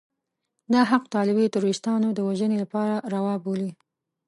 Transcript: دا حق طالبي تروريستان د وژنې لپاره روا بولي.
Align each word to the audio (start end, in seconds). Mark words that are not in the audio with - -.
دا 0.73 0.81
حق 0.91 1.03
طالبي 1.15 1.45
تروريستان 1.53 2.01
د 2.13 2.19
وژنې 2.27 2.57
لپاره 2.63 2.95
روا 3.13 3.35
بولي. 3.43 3.71